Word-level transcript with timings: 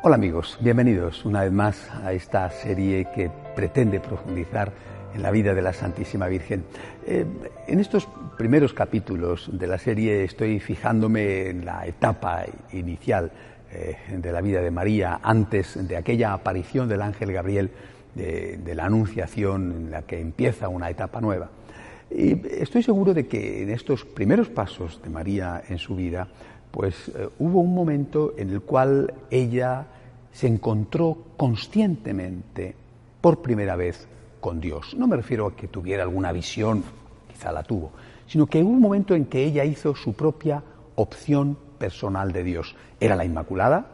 Hola 0.00 0.14
amigos, 0.14 0.56
bienvenidos 0.60 1.24
una 1.24 1.42
vez 1.42 1.50
más 1.50 1.90
a 2.04 2.12
esta 2.12 2.48
serie 2.50 3.08
que 3.12 3.32
pretende 3.56 3.98
profundizar 3.98 4.70
en 5.12 5.22
la 5.22 5.32
vida 5.32 5.54
de 5.54 5.60
la 5.60 5.72
Santísima 5.72 6.28
Virgen. 6.28 6.62
Eh, 7.04 7.26
en 7.66 7.80
estos 7.80 8.06
primeros 8.36 8.72
capítulos 8.72 9.50
de 9.52 9.66
la 9.66 9.76
serie 9.76 10.22
estoy 10.22 10.60
fijándome 10.60 11.48
en 11.48 11.64
la 11.64 11.84
etapa 11.84 12.44
inicial 12.72 13.32
eh, 13.72 13.96
de 14.16 14.30
la 14.30 14.40
vida 14.40 14.60
de 14.60 14.70
María 14.70 15.18
antes 15.20 15.88
de 15.88 15.96
aquella 15.96 16.32
aparición 16.32 16.88
del 16.88 17.02
ángel 17.02 17.32
Gabriel 17.32 17.72
de, 18.14 18.74
la 18.76 18.84
Anunciación 18.84 19.72
en 19.72 19.90
la 19.90 20.02
que 20.02 20.20
empieza 20.20 20.68
una 20.68 20.90
etapa 20.90 21.20
nueva. 21.20 21.50
Y 22.08 22.40
estoy 22.48 22.84
seguro 22.84 23.14
de 23.14 23.26
que 23.26 23.62
en 23.62 23.70
estos 23.70 24.04
primeros 24.04 24.48
pasos 24.48 25.02
de 25.02 25.10
María 25.10 25.60
en 25.68 25.78
su 25.78 25.96
vida, 25.96 26.28
pues 26.70 27.08
eh, 27.08 27.28
hubo 27.38 27.60
un 27.60 27.74
momento 27.74 28.34
en 28.36 28.50
el 28.50 28.62
cual 28.62 29.14
ella 29.30 29.86
se 30.32 30.46
encontró 30.46 31.16
conscientemente 31.36 32.74
por 33.20 33.42
primera 33.42 33.76
vez 33.76 34.06
con 34.40 34.60
Dios. 34.60 34.94
No 34.96 35.06
me 35.06 35.16
refiero 35.16 35.46
a 35.46 35.56
que 35.56 35.68
tuviera 35.68 36.02
alguna 36.02 36.32
visión, 36.32 36.84
quizá 37.28 37.52
la 37.52 37.62
tuvo, 37.62 37.92
sino 38.26 38.46
que 38.46 38.62
hubo 38.62 38.70
un 38.70 38.80
momento 38.80 39.14
en 39.14 39.26
que 39.26 39.44
ella 39.44 39.64
hizo 39.64 39.94
su 39.94 40.12
propia 40.14 40.62
opción 40.94 41.58
personal 41.78 42.32
de 42.32 42.44
Dios. 42.44 42.76
Era 43.00 43.16
la 43.16 43.24
Inmaculada, 43.24 43.86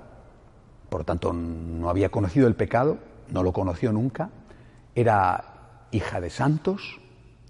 por 0.88 1.04
tanto 1.04 1.32
no 1.32 1.88
había 1.88 2.10
conocido 2.10 2.46
el 2.46 2.54
pecado, 2.54 2.98
no 3.30 3.42
lo 3.42 3.52
conoció 3.52 3.92
nunca, 3.92 4.30
era 4.94 5.86
hija 5.90 6.20
de 6.20 6.30
santos, 6.30 7.00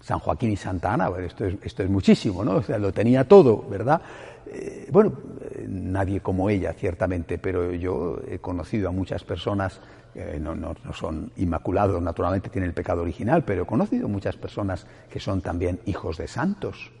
San 0.05 0.19
Joaquín 0.19 0.51
y 0.51 0.55
Santa 0.55 0.93
Ana, 0.93 1.09
esto 1.17 1.45
es, 1.45 1.89
muchísimo, 1.89 2.45
¿no? 2.45 2.57
O 2.57 2.61
sea, 2.61 2.77
lo 2.77 2.93
tenía 2.93 3.27
todo, 3.27 3.65
¿verdad? 3.67 3.99
Eh, 4.45 4.87
bueno, 4.91 5.13
eh, 5.41 5.65
nadie 5.67 6.19
como 6.19 6.47
ella, 6.47 6.73
ciertamente, 6.73 7.39
pero 7.39 7.73
yo 7.73 8.19
he 8.29 8.37
conocido 8.37 8.89
a 8.89 8.91
muchas 8.91 9.23
personas, 9.23 9.79
eh, 10.13 10.37
no, 10.39 10.53
no, 10.53 10.75
no, 10.83 10.93
son 10.93 11.31
inmaculados, 11.37 11.99
naturalmente 12.03 12.51
tienen 12.51 12.69
el 12.69 12.75
pecado 12.75 13.01
original, 13.01 13.43
pero 13.43 13.63
he 13.63 13.65
conocido 13.65 14.07
muchas 14.07 14.35
personas 14.35 14.85
que 15.09 15.19
son 15.19 15.41
también 15.41 15.79
hijos 15.87 16.17
de 16.17 16.27
santos. 16.27 16.91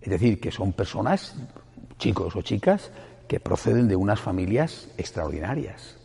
Es 0.00 0.08
decir, 0.08 0.40
que 0.40 0.50
son 0.50 0.72
personas, 0.72 1.36
chicos 1.98 2.34
o 2.34 2.40
chicas, 2.40 2.92
que 3.28 3.40
proceden 3.40 3.88
de 3.88 3.96
unas 3.96 4.20
familias 4.20 4.88
extraordinarias 4.96 5.98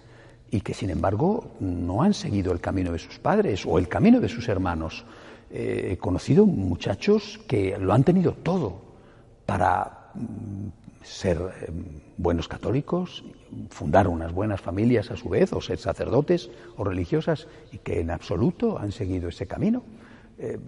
y 0.51 0.59
que 0.59 0.73
sin 0.73 0.89
embargo 0.89 1.55
no 1.61 2.03
han 2.03 2.13
seguido 2.13 2.51
el 2.51 2.59
camino 2.59 2.91
de 2.91 2.99
sus 2.99 3.17
padres 3.17 3.65
o 3.65 3.79
el 3.79 3.87
camino 3.87 4.19
de 4.19 4.27
sus 4.27 4.49
hermanos. 4.49 5.05
Eh, 5.49 5.91
he 5.93 5.97
conocido 5.97 6.45
muchachos 6.45 7.39
que 7.47 7.77
lo 7.77 7.93
han 7.93 8.03
tenido 8.03 8.33
todo 8.33 8.81
para 9.45 10.11
mm, 10.13 10.67
ser 11.03 11.37
eh, 11.37 11.71
buenos 12.17 12.49
católicos, 12.49 13.23
fundar 13.69 14.09
unas 14.09 14.33
buenas 14.33 14.59
familias 14.59 15.09
a 15.09 15.15
su 15.15 15.29
vez, 15.29 15.53
o 15.53 15.61
ser 15.61 15.77
sacerdotes 15.79 16.49
o 16.75 16.83
religiosas, 16.83 17.47
y 17.71 17.77
que 17.77 18.01
en 18.01 18.11
absoluto 18.11 18.77
han 18.77 18.91
seguido 18.91 19.29
ese 19.29 19.47
camino. 19.47 19.83
Eh, 20.37 20.59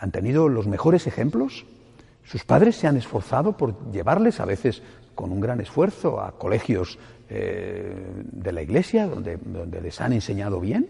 han 0.00 0.12
tenido 0.12 0.48
los 0.48 0.68
mejores 0.68 1.08
ejemplos. 1.08 1.66
Sus 2.22 2.44
padres 2.44 2.76
se 2.76 2.86
han 2.86 2.96
esforzado 2.96 3.56
por 3.56 3.90
llevarles, 3.90 4.38
a 4.38 4.44
veces 4.44 4.82
con 5.16 5.32
un 5.32 5.40
gran 5.40 5.60
esfuerzo, 5.60 6.20
a 6.20 6.38
colegios 6.38 6.98
de 7.28 8.52
la 8.52 8.60
iglesia, 8.60 9.06
donde 9.06 9.80
les 9.80 10.02
han 10.02 10.12
enseñado 10.12 10.60
bien 10.60 10.86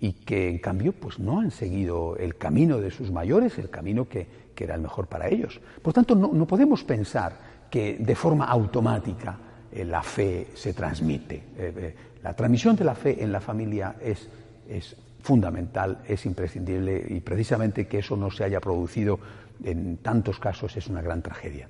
y 0.00 0.12
que 0.12 0.48
en 0.48 0.58
cambio 0.58 0.92
pues 0.92 1.18
no 1.18 1.40
han 1.40 1.50
seguido 1.50 2.16
el 2.16 2.36
camino 2.36 2.80
de 2.80 2.90
sus 2.90 3.10
mayores, 3.10 3.58
el 3.58 3.70
camino 3.70 4.08
que, 4.08 4.26
que 4.54 4.64
era 4.64 4.74
el 4.74 4.80
mejor 4.80 5.06
para 5.06 5.28
ellos. 5.28 5.60
Por 5.82 5.92
tanto, 5.92 6.14
no, 6.14 6.30
no 6.32 6.46
podemos 6.46 6.84
pensar 6.84 7.54
que 7.70 7.96
de 7.98 8.14
forma 8.14 8.44
automática 8.46 9.38
eh, 9.72 9.84
la 9.84 10.02
fe 10.02 10.48
se 10.54 10.72
transmite. 10.72 11.34
Eh, 11.34 11.42
eh, 11.58 11.94
la 12.22 12.34
transmisión 12.34 12.76
de 12.76 12.84
la 12.84 12.94
fe 12.94 13.22
en 13.22 13.32
la 13.32 13.40
familia 13.40 13.96
es, 14.00 14.28
es 14.68 14.96
fundamental, 15.20 15.98
es 16.06 16.24
imprescindible 16.26 17.04
y 17.08 17.20
precisamente 17.20 17.86
que 17.86 17.98
eso 17.98 18.16
no 18.16 18.30
se 18.30 18.44
haya 18.44 18.60
producido 18.60 19.18
en 19.62 19.98
tantos 19.98 20.38
casos 20.38 20.76
es 20.76 20.86
una 20.86 21.02
gran 21.02 21.22
tragedia. 21.22 21.68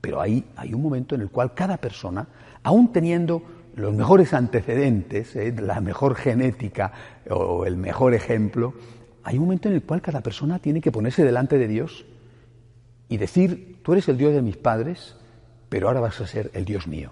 Pero 0.00 0.20
ahí 0.20 0.44
hay 0.56 0.74
un 0.74 0.82
momento 0.82 1.14
en 1.14 1.22
el 1.22 1.30
cual 1.30 1.54
cada 1.54 1.78
persona, 1.78 2.26
aún 2.62 2.92
teniendo 2.92 3.42
los 3.76 3.94
mejores 3.94 4.32
antecedentes, 4.32 5.36
¿eh? 5.36 5.54
la 5.60 5.80
mejor 5.82 6.14
genética 6.14 6.92
o 7.28 7.66
el 7.66 7.76
mejor 7.76 8.14
ejemplo, 8.14 8.72
hay 9.22 9.36
un 9.36 9.44
momento 9.44 9.68
en 9.68 9.74
el 9.74 9.82
cual 9.82 10.00
cada 10.00 10.22
persona 10.22 10.58
tiene 10.58 10.80
que 10.80 10.90
ponerse 10.90 11.24
delante 11.24 11.58
de 11.58 11.68
Dios 11.68 12.06
y 13.08 13.18
decir, 13.18 13.80
tú 13.82 13.92
eres 13.92 14.08
el 14.08 14.16
Dios 14.16 14.32
de 14.32 14.40
mis 14.40 14.56
padres, 14.56 15.16
pero 15.68 15.88
ahora 15.88 16.00
vas 16.00 16.20
a 16.22 16.26
ser 16.26 16.50
el 16.54 16.64
Dios 16.64 16.86
mío. 16.86 17.10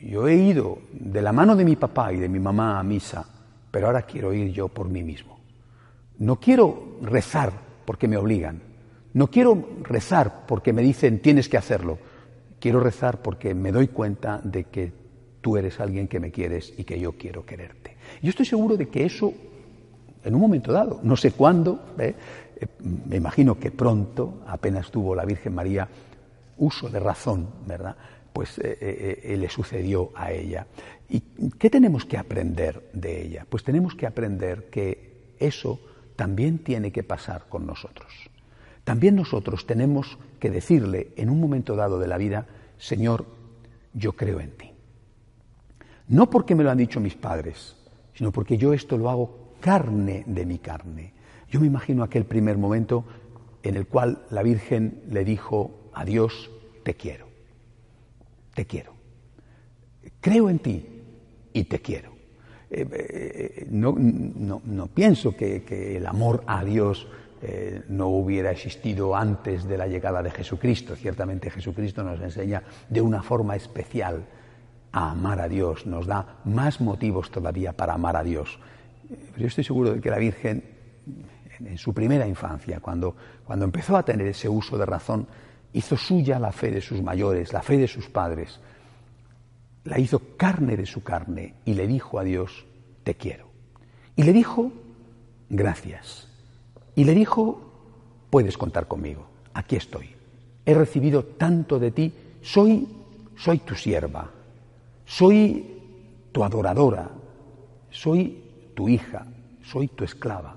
Yo 0.00 0.26
he 0.26 0.34
ido 0.34 0.80
de 0.92 1.22
la 1.22 1.32
mano 1.32 1.54
de 1.54 1.64
mi 1.64 1.76
papá 1.76 2.12
y 2.12 2.18
de 2.18 2.28
mi 2.28 2.40
mamá 2.40 2.80
a 2.80 2.82
misa, 2.82 3.24
pero 3.70 3.86
ahora 3.86 4.02
quiero 4.02 4.32
ir 4.32 4.52
yo 4.52 4.66
por 4.66 4.88
mí 4.88 5.04
mismo. 5.04 5.38
No 6.18 6.40
quiero 6.40 6.98
rezar 7.00 7.52
porque 7.84 8.08
me 8.08 8.16
obligan. 8.16 8.60
No 9.14 9.28
quiero 9.28 9.68
rezar 9.82 10.46
porque 10.48 10.72
me 10.72 10.82
dicen 10.82 11.20
tienes 11.20 11.48
que 11.48 11.58
hacerlo. 11.58 11.98
Quiero 12.58 12.80
rezar 12.80 13.22
porque 13.22 13.54
me 13.54 13.70
doy 13.70 13.88
cuenta 13.88 14.40
de 14.42 14.64
que 14.64 15.01
tú 15.42 15.58
eres 15.58 15.78
alguien 15.80 16.08
que 16.08 16.18
me 16.18 16.30
quieres 16.30 16.72
y 16.78 16.84
que 16.84 16.98
yo 16.98 17.12
quiero 17.12 17.44
quererte. 17.44 17.96
Yo 18.22 18.30
estoy 18.30 18.46
seguro 18.46 18.78
de 18.78 18.88
que 18.88 19.04
eso, 19.04 19.34
en 20.24 20.34
un 20.34 20.40
momento 20.40 20.72
dado, 20.72 21.00
no 21.02 21.16
sé 21.16 21.32
cuándo, 21.32 21.94
¿eh? 21.98 22.14
Eh, 22.58 22.66
me 23.06 23.16
imagino 23.16 23.58
que 23.58 23.70
pronto, 23.70 24.42
apenas 24.46 24.90
tuvo 24.90 25.14
la 25.14 25.26
Virgen 25.26 25.54
María 25.54 25.86
uso 26.56 26.88
de 26.88 27.00
razón, 27.00 27.48
¿verdad? 27.66 27.96
Pues 28.32 28.58
eh, 28.62 29.36
le 29.38 29.48
sucedió 29.50 30.10
a 30.14 30.32
ella. 30.32 30.66
¿Y 31.10 31.20
qué 31.58 31.68
tenemos 31.68 32.06
que 32.06 32.16
aprender 32.16 32.88
de 32.94 33.20
ella? 33.20 33.46
Pues 33.46 33.64
tenemos 33.64 33.94
que 33.94 34.06
aprender 34.06 34.70
que 34.70 35.34
eso 35.38 35.80
también 36.16 36.58
tiene 36.58 36.92
que 36.92 37.02
pasar 37.02 37.46
con 37.48 37.66
nosotros. 37.66 38.12
También 38.84 39.16
nosotros 39.16 39.66
tenemos 39.66 40.18
que 40.40 40.50
decirle 40.50 41.12
en 41.16 41.30
un 41.30 41.40
momento 41.40 41.76
dado 41.76 41.98
de 41.98 42.08
la 42.08 42.16
vida, 42.16 42.46
Señor, 42.78 43.26
yo 43.92 44.14
creo 44.14 44.40
en 44.40 44.50
ti. 44.52 44.71
No 46.08 46.28
porque 46.28 46.54
me 46.54 46.64
lo 46.64 46.70
han 46.70 46.78
dicho 46.78 47.00
mis 47.00 47.14
padres, 47.14 47.76
sino 48.14 48.32
porque 48.32 48.58
yo 48.58 48.72
esto 48.72 48.96
lo 48.98 49.10
hago 49.10 49.54
carne 49.60 50.24
de 50.26 50.44
mi 50.44 50.58
carne. 50.58 51.12
Yo 51.48 51.60
me 51.60 51.66
imagino 51.66 52.02
aquel 52.02 52.24
primer 52.24 52.58
momento 52.58 53.04
en 53.62 53.76
el 53.76 53.86
cual 53.86 54.24
la 54.30 54.42
Virgen 54.42 55.02
le 55.10 55.24
dijo 55.24 55.90
a 55.92 56.04
Dios, 56.04 56.50
te 56.82 56.94
quiero, 56.94 57.26
te 58.54 58.66
quiero. 58.66 58.92
Creo 60.20 60.50
en 60.50 60.58
ti 60.58 60.86
y 61.52 61.64
te 61.64 61.80
quiero. 61.80 62.12
Eh, 62.70 62.86
eh, 62.90 63.66
no, 63.70 64.88
pienso 64.94 65.36
que, 65.36 65.96
el 65.96 66.06
amor 66.06 66.42
a 66.46 66.64
Dios 66.64 67.06
eh, 67.42 67.82
no 67.88 68.08
hubiera 68.08 68.50
existido 68.50 69.14
antes 69.14 69.64
de 69.64 69.76
la 69.76 69.86
llegada 69.86 70.22
de 70.22 70.30
Jesucristo. 70.30 70.96
Ciertamente 70.96 71.50
Jesucristo 71.50 72.02
nos 72.02 72.20
enseña 72.20 72.62
de 72.88 73.00
una 73.00 73.22
forma 73.22 73.56
especial 73.56 74.24
a 74.92 75.10
amar 75.10 75.40
a 75.40 75.48
Dios, 75.48 75.86
nos 75.86 76.06
da 76.06 76.40
más 76.44 76.80
motivos 76.80 77.30
todavía 77.30 77.72
para 77.72 77.94
amar 77.94 78.16
a 78.16 78.22
Dios. 78.22 78.58
Yo 79.36 79.46
estoy 79.46 79.64
seguro 79.64 79.94
de 79.94 80.00
que 80.00 80.10
la 80.10 80.18
Virgen, 80.18 80.62
en 81.58 81.78
su 81.78 81.94
primera 81.94 82.26
infancia, 82.26 82.80
cuando, 82.80 83.16
cuando 83.44 83.64
empezó 83.64 83.96
a 83.96 84.04
tener 84.04 84.26
ese 84.26 84.48
uso 84.48 84.76
de 84.76 84.86
razón, 84.86 85.26
hizo 85.72 85.96
suya 85.96 86.38
la 86.38 86.52
fe 86.52 86.70
de 86.70 86.80
sus 86.80 87.02
mayores, 87.02 87.52
la 87.52 87.62
fe 87.62 87.78
de 87.78 87.88
sus 87.88 88.08
padres, 88.08 88.60
la 89.84 89.98
hizo 89.98 90.36
carne 90.36 90.76
de 90.76 90.86
su 90.86 91.02
carne 91.02 91.54
y 91.64 91.74
le 91.74 91.86
dijo 91.86 92.18
a 92.18 92.24
Dios, 92.24 92.66
te 93.02 93.14
quiero. 93.14 93.46
Y 94.14 94.22
le 94.22 94.32
dijo, 94.32 94.72
gracias. 95.48 96.28
Y 96.94 97.04
le 97.04 97.14
dijo, 97.14 97.72
puedes 98.30 98.58
contar 98.58 98.86
conmigo, 98.86 99.26
aquí 99.54 99.76
estoy. 99.76 100.14
He 100.64 100.74
recibido 100.74 101.24
tanto 101.24 101.78
de 101.78 101.90
ti, 101.90 102.12
soy, 102.42 102.86
soy 103.36 103.58
tu 103.58 103.74
sierva, 103.74 104.30
soy 105.16 105.66
tu 106.32 106.42
adoradora, 106.42 107.10
soy 107.90 108.42
tu 108.74 108.88
hija, 108.88 109.26
soy 109.62 109.88
tu 109.88 110.04
esclava. 110.04 110.56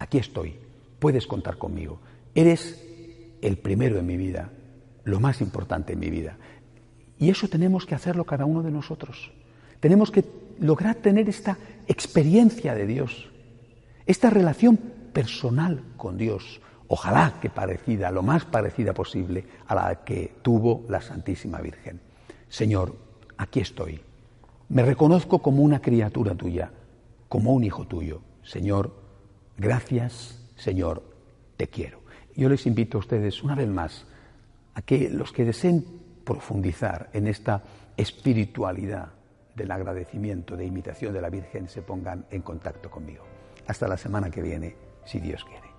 Aquí 0.00 0.18
estoy, 0.18 0.56
puedes 0.98 1.28
contar 1.28 1.58
conmigo. 1.58 2.00
Eres 2.34 2.84
el 3.40 3.56
primero 3.56 3.96
en 3.98 4.06
mi 4.06 4.16
vida, 4.16 4.50
lo 5.04 5.20
más 5.20 5.40
importante 5.40 5.92
en 5.92 6.00
mi 6.00 6.10
vida. 6.10 6.36
Y 7.18 7.30
eso 7.30 7.46
tenemos 7.46 7.86
que 7.86 7.94
hacerlo 7.94 8.24
cada 8.24 8.46
uno 8.46 8.64
de 8.64 8.72
nosotros. 8.72 9.30
Tenemos 9.78 10.10
que 10.10 10.24
lograr 10.58 10.96
tener 10.96 11.28
esta 11.28 11.56
experiencia 11.86 12.74
de 12.74 12.86
Dios, 12.86 13.28
esta 14.06 14.28
relación 14.28 14.76
personal 15.12 15.84
con 15.96 16.18
Dios, 16.18 16.60
ojalá 16.88 17.34
que 17.40 17.48
parecida, 17.48 18.10
lo 18.10 18.24
más 18.24 18.44
parecida 18.44 18.92
posible 18.92 19.44
a 19.68 19.76
la 19.76 20.04
que 20.04 20.34
tuvo 20.42 20.84
la 20.88 21.00
Santísima 21.00 21.60
Virgen. 21.60 22.00
Señor, 22.48 23.07
aquí 23.38 23.60
estoy. 23.60 24.00
Me 24.68 24.82
reconozco 24.82 25.40
como 25.40 25.62
una 25.62 25.80
criatura 25.80 26.34
tuya, 26.34 26.70
como 27.28 27.52
un 27.52 27.64
hijo 27.64 27.86
tuyo. 27.86 28.20
Señor, 28.42 28.92
gracias, 29.56 30.44
Señor, 30.56 31.02
te 31.56 31.68
quiero. 31.68 32.00
Yo 32.36 32.48
les 32.48 32.66
invito 32.66 32.98
a 32.98 33.00
ustedes 33.00 33.42
una 33.42 33.54
vez 33.54 33.68
más 33.68 34.06
a 34.74 34.82
que 34.82 35.08
los 35.08 35.32
que 35.32 35.44
deseen 35.44 35.84
profundizar 36.24 37.08
en 37.12 37.26
esta 37.26 37.62
espiritualidad 37.96 39.08
del 39.54 39.70
agradecimiento, 39.70 40.56
de 40.56 40.66
imitación 40.66 41.12
de 41.12 41.20
la 41.20 41.30
Virgen, 41.30 41.68
se 41.68 41.82
pongan 41.82 42.26
en 42.30 42.42
contacto 42.42 42.90
conmigo. 42.90 43.24
Hasta 43.66 43.88
la 43.88 43.96
semana 43.96 44.30
que 44.30 44.42
viene, 44.42 44.76
si 45.04 45.18
Dios 45.18 45.44
quiere. 45.44 45.77